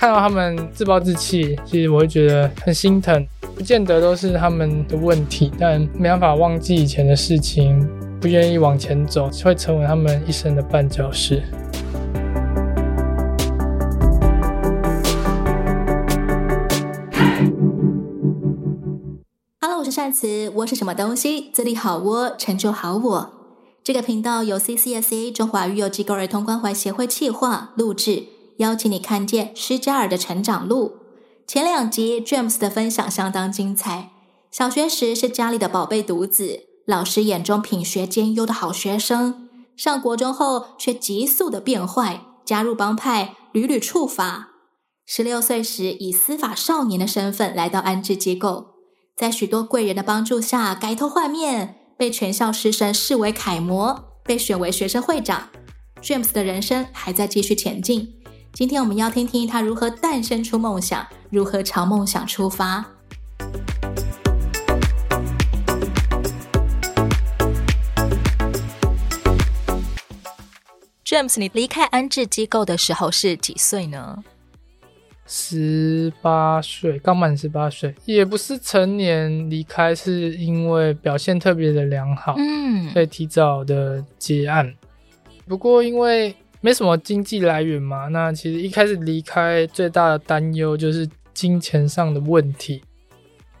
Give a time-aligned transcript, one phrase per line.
[0.00, 3.26] 看到他们自暴自弃，其实我会觉得很心疼。
[3.54, 7.86] 不见得都是他们的问题，但没办法忘记以前的事情，
[8.18, 11.42] 不愿意往前走，会成为他们一生的绊脚石。
[19.60, 21.50] Hello，我是善慈，窝是什么东西？
[21.52, 23.30] 自立好窝，成就好我。
[23.84, 28.24] 这个频道由 CCSA 中华育幼机构儿童关怀协会企划录制，
[28.60, 30.98] 邀请你看见施加尔的成长路。
[31.46, 34.10] 前两集 James 的分享相当精彩。
[34.50, 39.48] 小学时是家里的宝贝独子，老师眼中品学兼优的好学生。
[39.76, 44.50] 上国中后却急速的变坏，加入帮派，屡屡触法。
[45.06, 48.74] 十六岁时以司法少年的身份来到安置机构，
[49.16, 51.76] 在许多贵人的帮助下改头换面。
[51.96, 55.48] 被全校师生视为楷模，被选为学生会长。
[56.02, 58.19] James 的人生还在继续前进。
[58.52, 62.84] 今天我们要听听他如何诞生出梦想，如何朝梦想出发。
[71.04, 74.22] James，你离开安置机构的时候是几岁呢？
[75.26, 84.74] 十八岁，刚满十八岁，也不是成年离开，是因为表现特别的良好，嗯，所以提早的结案。
[85.46, 92.82] 不过因为没什么经济来源嘛，那其实一开始离开最大的担忧就是金钱上的问题，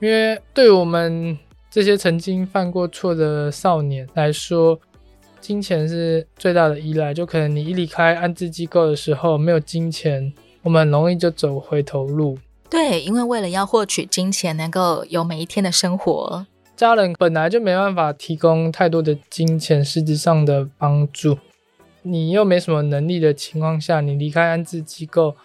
[0.00, 1.38] 因为对我们
[1.70, 4.78] 这些曾经犯过错的少年来说，
[5.40, 10.32] 金钱是最大的依赖，就可能你一离开安置机构的时候没有金钱。
[10.62, 12.38] 我们很容易就走回头路。
[12.68, 21.38] 对，因为为了要获取金钱，能够有每一天的生活，家人本来就没办法提供太多的金钱实质上的帮助。
[22.02, 25.36] 你又没什么能力的情况下，你离开安置机构，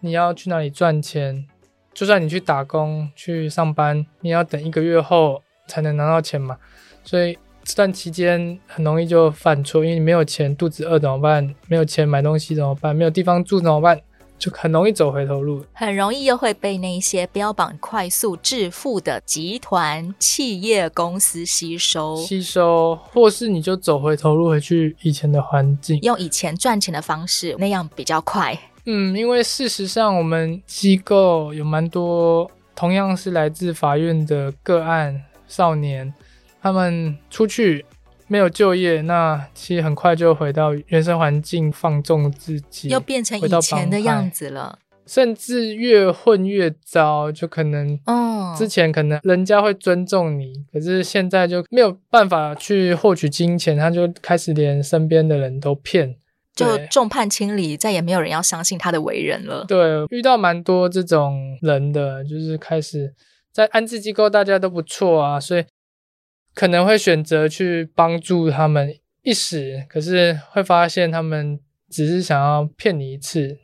[0.00, 1.46] 你要去哪里赚钱？
[1.94, 6.56] 就算你去打工去上班，你要等一个月后才能拿到钱嘛。
[7.04, 11.54] 所以这段期间很容易就犯错，因为你没有钱，肚子饿怎么办？
[11.68, 12.94] 没有钱买东西怎么办？
[12.94, 14.00] 没有地方住怎么办？
[14.42, 28.58] 就很容易走回头路，很容易又会被那些标榜快速致富的集团、企业公司吸收，吸收，或是你就走回头路，回去以前的环境，用以前赚钱的方式，那样比较快。
[28.86, 36.12] 嗯，因为事实上，我们机构有蛮多同样是来自法院的个案少年，
[36.60, 37.86] 他们出去。
[38.32, 44.78] 没有就业，那其实很快就回到原生环境，放纵自己，又变成以前的样子了。
[45.04, 56.16] 甚至越混越糟，就可能，嗯，之前可能人家会尊重你，哦，可是现在就没有办法去获取金钱，他就开始连身边的人都骗，
[56.54, 59.66] 就众叛亲离，再也没有人要相信他的为人了。
[59.68, 63.12] 对，遇到蛮多这种人的，就是开始
[63.52, 65.62] 在安置机构，大家都不错啊，所以。
[66.54, 71.58] 可能会选择去帮助他们一时，可是会发现他们
[71.88, 73.58] 只是想要骗你一次，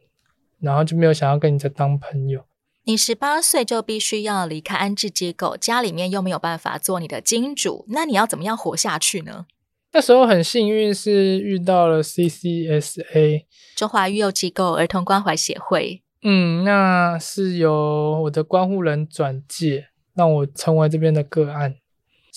[0.61, 2.45] 然后就没有想要跟你再当朋友。
[2.85, 9.47] 你十八岁就必须要离开安置机构，家里面又没有办法做你的金主，那你要怎么样活下去呢？
[9.93, 13.45] 那时候很幸运是遇到了 CCSA
[13.75, 16.03] 中华育幼机构儿童关怀协会。
[16.23, 21.77] 嗯，那是由我的关护人转介，让我成为这边的个案。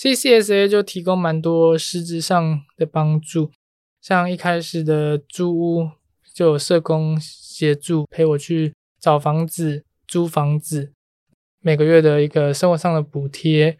[0.02, 3.52] CCSA 就提供蛮多实质上的帮助，
[4.00, 5.90] 像一开始的租屋
[6.34, 10.92] 就有社工协助陪我去找房子、租房子，
[11.60, 13.78] 每个月的一个生活上的补贴，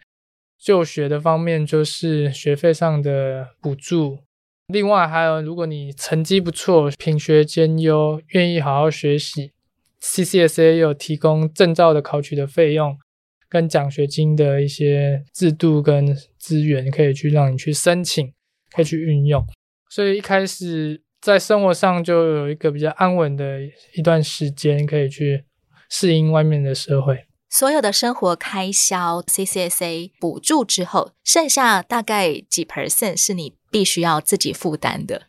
[0.57, 4.19] 就学的方面就是学费上的补助。
[4.67, 9.51] 另外还有，如果你成绩不错、品学兼优、愿意好好学习
[10.01, 12.97] ，CCSA 有提供证照的考取的费用。
[13.53, 18.33] 跟奖学金的一些制度跟资源，可以去让你去申请，
[18.75, 19.45] 可以去运用。
[19.91, 23.59] 所以一开始在生活上就有一个比较安稳的
[23.93, 25.43] 一段时间，可以去
[25.87, 27.27] 适应外面的社会。
[27.47, 35.27] 所有的生活开销，CCSA 补助之后，剩下大概几 percent 是你必须要自己负担的？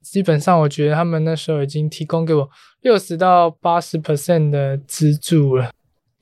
[0.00, 2.48] 基本上，我觉得他们那时候已经提供给我
[2.82, 5.72] 六十到八十 percent 的资助了。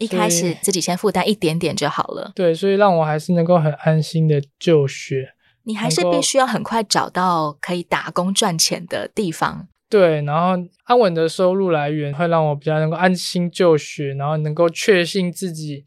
[0.04, 2.32] 一开始自己先负担一点点就好了。
[2.34, 5.34] 对，所以让我还是能够很安心的就学。
[5.64, 9.66] 你还是必须要很快找到可以打工赚钱的地方。
[9.88, 15.86] 对，然后安稳的收入来源会让我比较能够安心就学，然后能够确信自己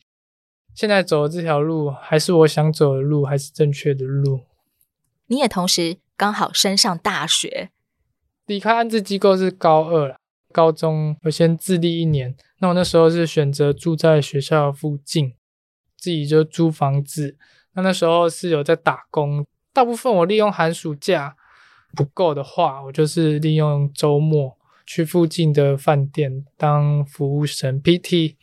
[0.73, 4.41] 现在走的这条路还是我想走的路，还是正确的路。
[5.27, 7.69] 你也同时刚好升上大学，
[8.45, 10.15] 离开安置机构是高二了。
[10.57, 12.35] 高中我先自立一年。
[12.57, 15.35] 那我那时候是选择住在学校附近，
[15.95, 17.37] 自己就租房子。
[17.75, 21.35] 那那时候是有在打工，大部分我利用寒暑假，
[21.95, 24.57] 不够的话，我就是利用周末
[24.87, 28.37] 去附近的饭店当服务生 PT，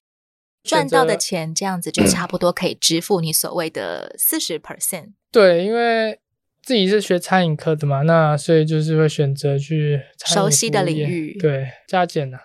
[0.63, 5.15] 赚到的钱这样子就差不多可以支付你所谓的四十 percent。
[5.33, 6.21] 对，因为
[6.65, 12.43] 自己是学餐饮科的嘛，那所以就是会选择去熟悉的领域，对，加减呢、啊。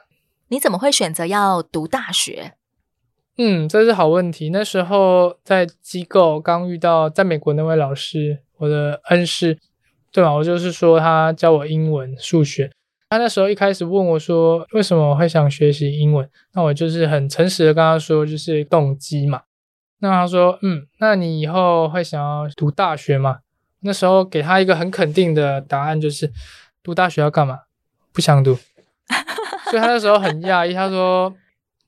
[0.50, 2.54] 你怎么会选择要读大学？
[3.38, 4.50] 嗯，这是好问题。
[4.50, 9.58] 那时候在机构刚遇到在美国那位老师，我的恩师，
[10.12, 10.34] 对吧？
[10.34, 12.70] 我就是说他教我英文、数学。
[13.10, 16.30] 他那时候一开始问我说，为什么我会想学习英文？
[16.54, 19.44] 那我就是很诚实的跟他说，就是动机嘛。
[20.00, 23.40] 那他说，嗯，那你以后会想要读大学吗？
[23.82, 26.32] 那时候给他一个很肯定的答案，就是
[26.84, 27.62] 读大学要干嘛？
[28.12, 28.58] 不想读。
[29.70, 31.34] 所以他那时候很讶异，他说：“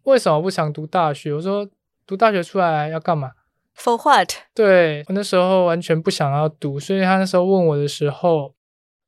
[0.04, 1.68] 为什么不想读大学？”我说
[2.06, 3.32] ：“读大学出来要干嘛
[3.76, 4.30] ？”For what？
[4.54, 8.54] 对，我那时候完全不想要读，所以他那时候问我的时候，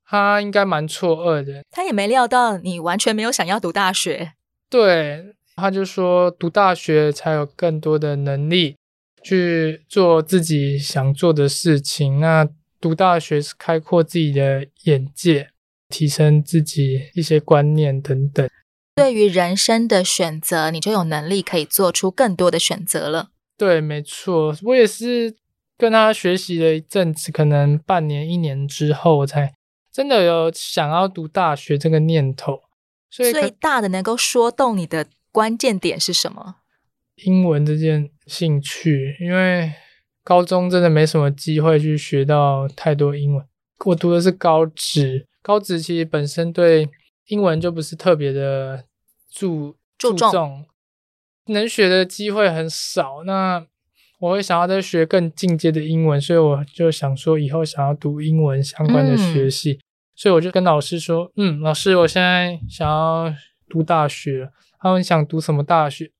[0.06, 1.63] 他应该蛮错愕的。
[1.69, 4.33] 他也没料到你完全没有想要读大学。
[4.69, 8.75] 对，他就说读大学才有更多的能力
[9.24, 12.19] 去做自己想做的事情。
[12.19, 12.47] 那
[12.83, 15.51] 读大学是开阔自己的眼界，
[15.88, 18.45] 提升自己一些观念等等。
[18.94, 23.30] 对于人生的选择，你就有能力可以做出更多的选择了。
[23.57, 25.33] 对，没错，我也是
[25.77, 29.53] 跟他学习了一阵子，可能半年、一年之后，我才
[29.89, 32.63] 真的有想要读大学这个念头。
[33.09, 36.56] 所以最大的能够说动你的关键点是什么？
[37.24, 39.71] 英文这件兴趣，因为
[40.23, 43.45] 高中真的没什么机会去学到太多英文。
[43.85, 46.89] 我读的是高职，高职其实本身对。
[47.27, 48.83] 英文就不是特别的
[49.31, 50.65] 注注重，
[51.45, 53.23] 能学的机会很少。
[53.23, 53.65] 那
[54.19, 59.71] 我会想要再学更进阶的英文，所以我就想说以后想要读英文相关的学系。
[59.71, 59.79] 嗯、
[60.17, 63.33] 所以我就跟老师说：“嗯，老师，我现在想要
[63.69, 66.11] 读大学。”他们想读什么大学？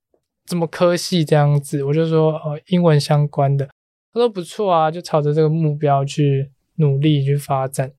[0.46, 1.84] 怎么科系这样子？
[1.84, 3.68] 我就说：“哦，英文相关的。”
[4.14, 7.94] 他说：“不错啊，就朝着这个目标去努力去发展。”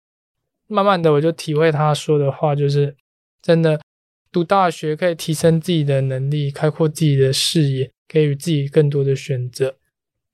[0.67, 2.97] 慢慢的，我就体会他说的话，就是
[3.43, 3.81] 真的，
[4.33, 9.77] 读大学可以提升自己的能力，开阔自己的视野，给予自己更多的选择。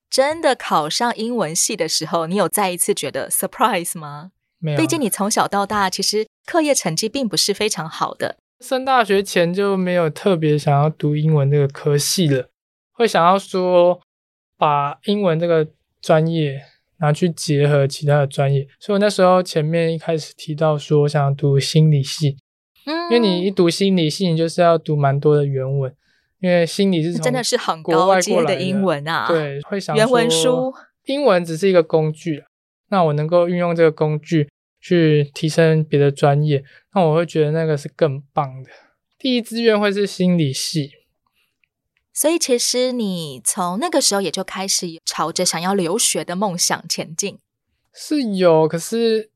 [0.09, 4.33] 真的考上英文系的时候，你有再一次觉得 surprise 吗？
[4.59, 8.37] 没有，毕竟你从小到大其实课业成绩并不是非常好的。
[8.61, 12.51] 升大学前就没有特别想要读英文这个科系了，
[12.93, 14.01] 会想要说
[14.61, 15.67] 把英文这个
[16.03, 16.61] 专业。
[17.03, 22.37] 拿去结合其他的专业，所以我那时候前面一开始提到说，我想读心理系，
[22.85, 25.91] 嗯，因为你一读心理系，你就是要读蛮多的原文，
[26.41, 30.75] 因为心理是从真的是很高阶的英文啊，对，会想原文书，
[31.07, 32.45] 英文只是一个工具，
[32.91, 36.63] 那我能够运用这个工具去提升别的专业，
[36.95, 38.69] 那我会觉得那个是更棒的。
[39.19, 40.91] 第一志愿会是心理系。
[42.13, 47.39] 所以，其实你从那个时候也就开始朝着想要留学的梦想前进。
[47.95, 49.31] 是有，可是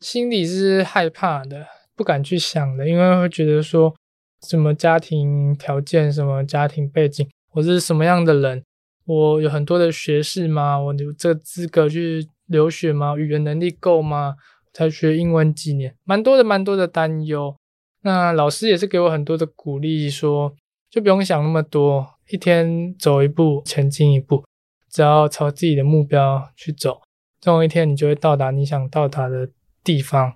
[0.00, 1.66] 心里是害怕的，
[1.96, 3.94] 不敢去想的，因为会觉得说，
[4.40, 8.64] 什么家庭条件、什么家庭背景，我是什么样的人，
[9.04, 10.78] 我有很多的学士吗？
[10.78, 13.16] 我有这个资格去留学吗？
[13.16, 14.36] 语言能力够吗？
[14.72, 17.56] 才学英文几年，蛮多的，蛮多的担忧。
[18.02, 20.54] 那老师也是给我很多的鼓励，说。
[20.90, 24.44] 就不用想那么多，一天走一步，前进一步，
[24.90, 27.02] 只要朝自己的目标去走，
[27.40, 29.50] 总有一天你就会到达你想到达的
[29.82, 30.34] 地方。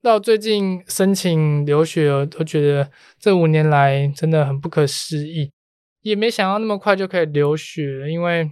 [0.00, 5.50] 到最近申请留学，都觉得这五年来真的很不可思议，
[6.00, 8.50] 也没想到那么快就可以留学，因为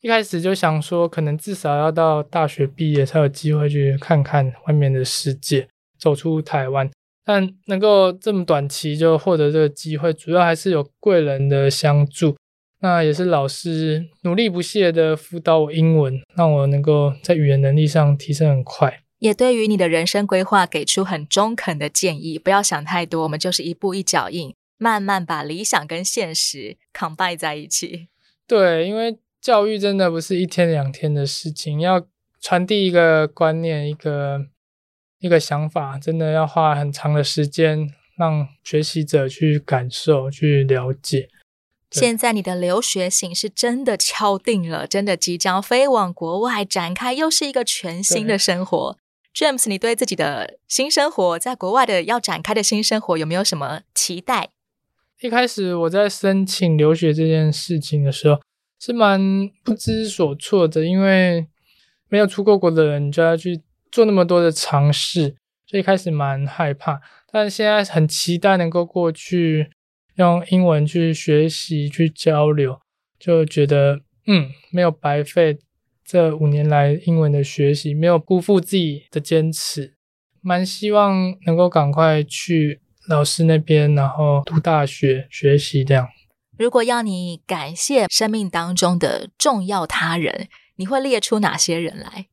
[0.00, 6.90] 一开始就想说，可能至少要到大学毕业才有机会去看看外面的世界，走出台湾。
[7.32, 12.36] 但能够这么短期就获得这个机会，主要还是有贵人的相助，
[12.80, 19.04] 那也是老师努力不懈的辅导我英文，让我能够在语言能力上提升很快。
[19.20, 28.08] 也对于你的人生规划给出很中肯的建议，不要想太多，我们就是一步一脚印，慢慢把理想跟现实 combine 在一起。
[28.48, 32.04] 对，因为教育真的不是一天两天的事情，要
[32.40, 34.46] 传递一个观念，一个。
[35.20, 41.28] 一个想法真的要花很长的时间，让学习者去感受、去了解。
[41.90, 48.96] 现在你的留学行是真的敲定了，真的即将飞往国外展开，又是一个全新的生活。
[49.34, 54.50] James，你对自己的新生活，在国外的要展开的新生活，有没有什么期待？
[55.20, 58.40] 一开始我在申请留学这件事情的时候，
[58.78, 61.46] 是蛮不知所措的，因为
[62.08, 63.60] 没有出过国的人，你就要去
[63.90, 67.00] 做那么多的尝试，所以开始蛮害怕。
[67.32, 69.70] 但现在很期待能够过去
[70.16, 72.80] 用英文去学习、去交流，
[73.18, 75.58] 就觉得嗯，没有白费。
[76.04, 79.94] 这五年来英文的学习，没有辜负自己的坚持，
[80.40, 86.08] 蛮希望能够赶快去老师那边，然后读大学学习这样。
[86.58, 92.26] 如果要你感谢生命当中的重要他人，你会列出哪些人来？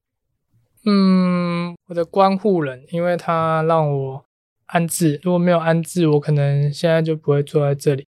[0.90, 4.26] 嗯，我的关护人，因为他让我
[4.68, 8.08] 安置，如果没有安置，我可能现在就不会坐在这里。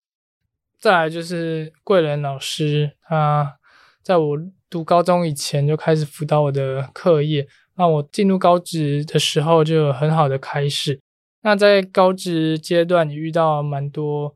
[0.80, 3.58] 再来就是贵人老师，他
[4.02, 4.38] 在我。
[4.72, 11.02] 读高中以前就开始辅导我的课业，那我进入高职的时候就有很好的开始。
[11.42, 14.36] 那在高职阶段，也遇到蛮多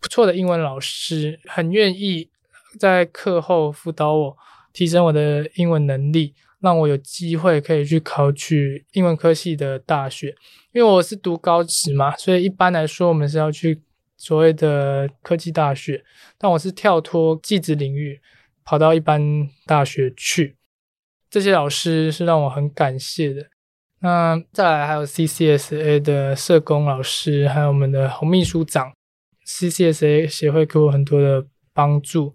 [0.00, 2.30] 不错的英文老师，很愿意
[2.80, 4.36] 在课后辅导我，
[4.72, 6.34] 提升我的英文能力，
[6.64, 10.34] 让我有机会可以去考取英文科系的大学。
[10.72, 13.80] 因为我是读高职嘛，所以一般来说我们是要去
[14.16, 16.04] 所谓的科技大学，
[16.36, 18.20] 但我是跳脱技职领域。
[18.66, 19.20] 跑到一般
[19.66, 20.56] 大学去，
[21.28, 23.46] 这些老师是让我很感谢的。
[24.00, 28.90] 那再来还有 CCSA 的社工老师，还有我们的洪秘书长
[29.46, 32.34] ，CCSA 协会给我很多的帮助，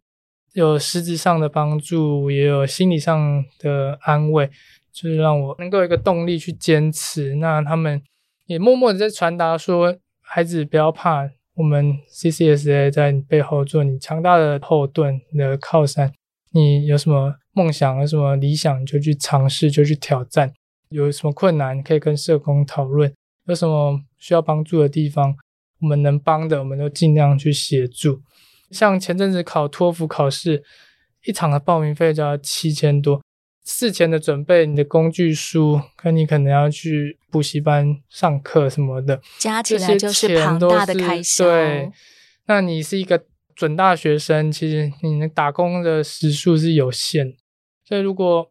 [0.53, 4.49] 有实质上的帮助，也有心理上的安慰，
[4.91, 7.35] 就是让我能够有一个动力去坚持。
[7.35, 8.01] 那他们
[8.45, 16.11] 也默默的在传达说，孩子不要怕，我们 CCSA 在你背后做你强大的后盾，你的靠山。
[16.51, 20.51] 你有什么梦想，有什么理想，你就去尝试，就去挑战。
[20.89, 23.13] 有什么困难，可以跟社工讨论。
[23.45, 25.35] 有什么需要帮助的地方，
[25.81, 28.21] 我们能帮的，我们都尽量去协助。
[28.71, 30.63] 像前阵子考托福考试，
[31.25, 33.21] 一场的报名费就要七千多，
[33.65, 41.45] 事前的准备，你的工具书，跟你可能要去补习班上课什么的，加起来就是庞大的开销。
[41.45, 41.91] 对，
[42.45, 43.25] 那你是一个。
[43.55, 47.35] 准大学生，其实你能打工的时数是有限，
[47.83, 48.49] 所以如果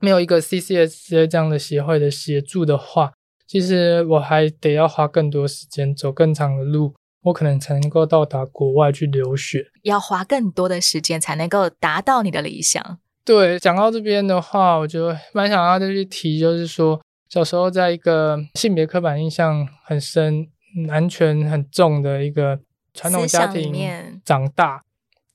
[0.00, 3.12] 没有一个 CCSA 这样的协会的协助的话，
[3.46, 12.98] 其实我还得要花更多时间，走更长的路，我可能才能够到达国外去留学，要花更多的时间才能够达到你的理想。
[13.24, 20.48] 对，讲到这边的话，我就蛮想要再去提，就是说小时候在一个性别刻板印象很深、
[20.86, 22.60] 男权很重的一个。
[22.94, 24.82] 传统家庭长大，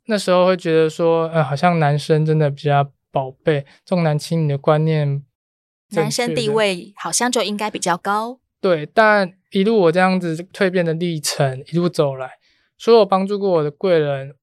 [0.07, 5.23] 那时候会觉得说，呃，好像男生真的比较宝贝，重男轻女的观念，
[5.91, 8.39] 男生地位好像就应该比较高。
[8.63, 12.31] 对，但一路我这样子蜕变的历程，一路走来，
[12.77, 14.33] 所有帮助过我的贵人，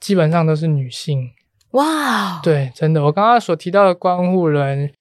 [0.00, 1.32] 基本上都是女性。
[1.72, 4.94] 哇，对，真的，我刚刚所提到的关护人、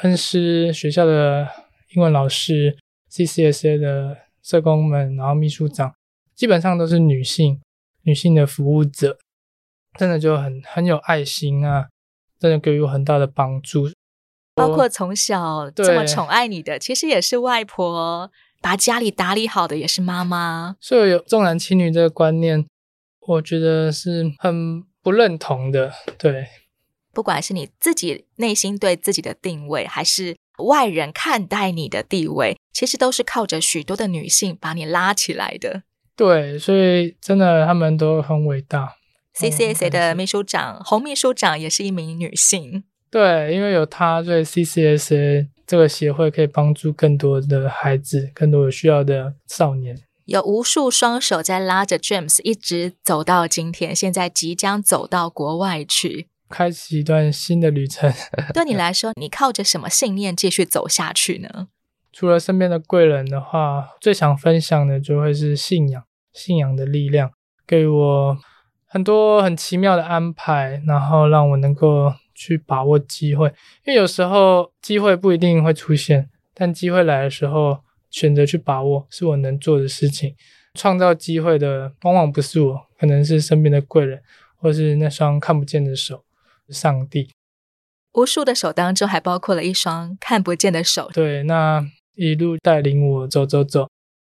[0.00, 1.46] 恩师、学校的
[1.94, 2.78] 英文老师、
[3.10, 5.92] CCSA 的社工们，然后秘书长。
[6.34, 7.60] 基本上都是女性，
[8.04, 9.18] 女性的服务者，
[9.98, 11.88] 真的就很很有爱心啊，
[12.38, 13.90] 真的给予我很大的帮助。
[14.58, 20.76] 包括从小这么宠爱你的，其实也是外婆，把家里打理好的也是妈妈。
[20.80, 22.66] 所以有重男轻女这个观念，
[23.20, 25.92] 我觉得是很不认同的。
[26.18, 26.48] 对，
[27.12, 35.82] 不管是你自己内心对自己的定位，还是外人看待你的地位，其实都是靠着许多的女性把你拉起来的。
[36.16, 38.96] 对，所以真的他们都很伟大。
[39.36, 42.82] CCSA 的秘书长洪秘书长也是一名女性。
[43.10, 49.98] 对，因为有他，所以 CCSA 这个协会可以帮助更多的孩子，更多有需要的少年。
[50.26, 58.12] 有无数双手在拉着 James 一直走到今天，现在即将走到国外去，开启一段新的旅程。
[58.52, 61.68] 对你来说，你靠着什么信念继续走下去呢？
[62.12, 66.02] 除了身边的贵人的话，最想分享的就会是信仰。
[66.34, 67.30] 信仰的力量
[67.66, 68.38] 给我
[68.86, 73.48] 很多很奇妙的安排，然后让我能够去把握机会。
[73.84, 77.80] 因为有时候机会不一定会出现，但机会来的时候，
[78.10, 80.34] 选择去把握是我能做的事情。
[80.74, 84.22] 创造机会的往往不是我，可能是身边的贵人，
[84.56, 86.24] 或是那双看不见的手，
[86.68, 87.30] 上帝。
[88.12, 91.10] 无数的手当中，还包括了一双看不见的手。
[91.12, 93.88] 对，那一路带领我走走走。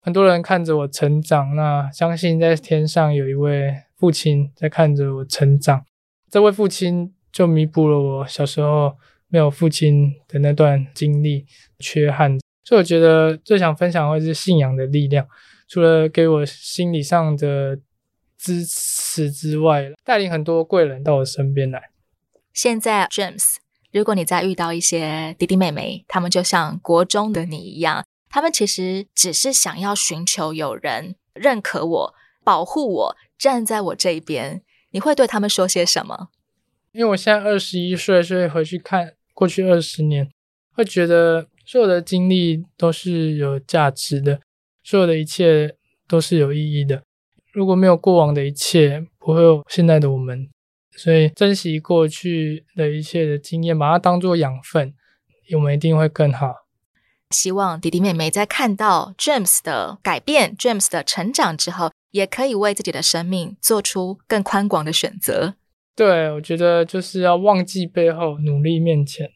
[0.02, 5.85] 很多人看着我成长，那相信在天上有一位父亲在看着我成长。
[6.30, 8.96] 这位父亲就弥补了我小时候
[9.28, 11.46] 没有父亲的那段经历
[11.78, 15.26] 缺憾，所以我觉得最想分享的会是信仰的力量，
[15.68, 17.78] 除了给我心理上的
[18.37, 21.90] 支持之外，带领很多贵人到我身边来。
[22.52, 23.56] 现在，James，
[23.92, 36.28] 如果你再遇到一些弟弟妹妹，他们就像国中的你一样，他们其实只是想要寻求有人认可我、保护我、站在我这一边，你会对他们说些什么？
[36.92, 40.28] 因为我现在二十一岁，所以回去看过去二十年，
[40.73, 44.40] 会觉得所有的经历都是有价值的，
[44.82, 45.76] 所有的一切
[46.09, 47.02] 都是有意义的。
[47.52, 50.49] 如果没有过往的一切，不会有现在的我们。
[50.97, 54.92] 所以珍惜过去的一切的经验，把它当作养分，
[55.54, 56.66] 我们一定会更好。
[57.30, 65.54] 希望弟弟妹妹在看到 James 的改变、James 的成长之后，也可以为自己的生命做出更宽广的选择。
[65.97, 69.30] 对，我觉得就是要忘记背后，努力面前。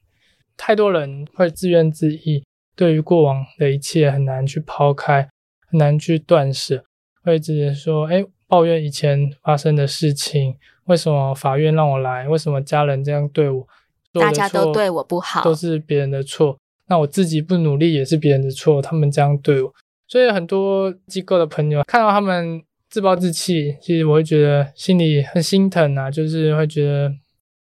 [0.57, 2.43] 太多人会自怨自艾，
[2.75, 5.29] 对于过往的一切很难去抛开，
[5.69, 6.83] 很难去断舍，
[7.23, 12.27] 会直接说：“哎，抱怨以前发生的事情，为什么法院让我来？
[12.29, 13.67] 为什么家人这样对我？
[14.13, 16.57] 大家都对我不好，都是别人的错。
[16.87, 19.75] 那我自己不努力也是别人的错，他们这样对我。
[20.07, 22.63] 所以很多机构的朋友看到他们。”
[22.95, 27.13] 自暴自弃，其实我会觉得心里很心疼啊，就是会觉得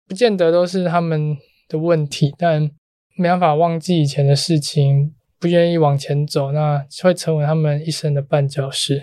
[0.06, 1.34] 不见得都是他们
[1.66, 2.70] 的问题，但
[3.16, 9.02] 没办法忘记以前的事情，不愿意往前走，那会成为他们一生的绊脚石。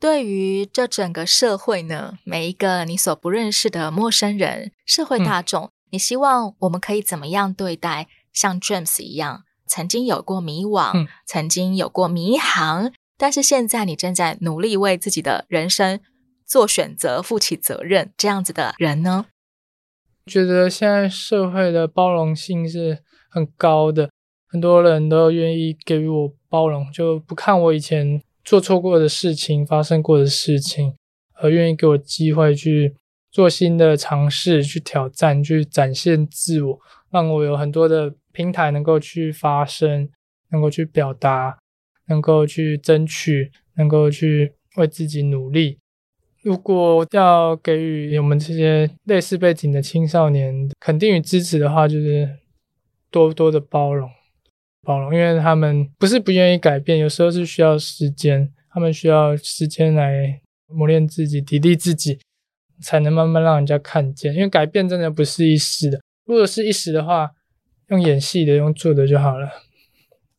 [0.00, 12.90] 对于这整个社会呢，每一个你所不认识的陌生人，社会大众，嗯、你希望我们可以怎么样对待像 James 一样，曾经有过迷惘，嗯、曾经有过迷航。
[13.16, 16.00] 但是现在你正在努力为自己的人生
[16.44, 19.26] 做选择、负起责任，这样子的人呢？
[20.26, 24.10] 觉得现在社会的包容性是很高的，
[24.46, 30.94] 很多人都愿意给予我包容，就不看我以前做错过的事情、发生过的事情，
[31.34, 32.94] 而愿意给我机会去
[33.30, 40.08] 做新的尝试、去挑战、去展现自我，让我有很多的平台能够去发声，
[40.50, 41.58] 能够去表达。
[42.08, 45.78] 能够去争取，能够去为自己努力。
[46.42, 52.28] 如果要给予我们这些类似背景的青少年肯定与支持的话，就是
[53.10, 54.10] 多多的包容，
[54.82, 62.18] 包容，因为他们不是不愿意改变，有时候是需要时间，他们需要时间来磨练自己、砥砺自己，
[62.82, 64.34] 才能慢慢让人家看见。
[64.34, 67.30] 因为改变真的不是一时的，如果是一时的话，
[67.88, 69.48] 用演戏的、用做的就好了。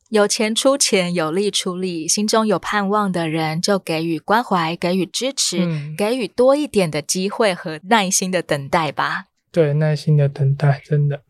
[0.08, 9.24] 有钱出钱，有力出力，心中有盼望的人就给予关怀，给予支持，嗯、给予多一点的机会和耐心的等待吧。
[9.50, 11.22] 对，耐心的等待，真的。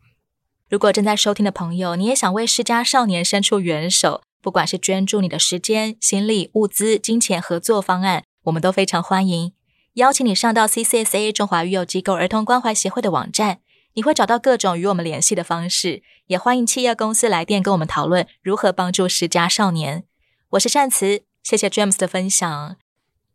[0.69, 9.53] 如果正在收听的朋友，你也想为世家少年伸出援手，不管是捐助你的时间、心力、物资、金钱合作方案，我们都非常欢迎。
[9.93, 13.59] 邀请你上到 CCSA 中华育幼机构儿童关怀协会的网站。
[13.97, 20.03] 你会找到各种与我们联系的方式，也欢迎企业公司来电跟我们讨论如何帮助十家少年。
[20.49, 22.77] 我是善慈，谢谢 James 的分享，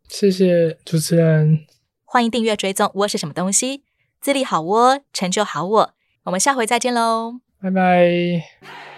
[0.07, 1.65] 谢谢主持人，
[2.05, 3.83] 欢迎订阅追踪窝是什么东西，
[4.21, 8.92] 自立好窝，成就好我，我们下回再见喽，拜拜。